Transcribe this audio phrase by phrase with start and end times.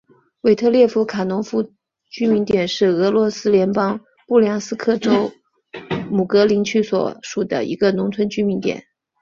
[0.41, 1.75] 韦特列夫卡农村
[2.09, 5.31] 居民点是俄罗斯联邦布良斯克州
[6.09, 8.83] 姆格林区所属的一个农村居民点。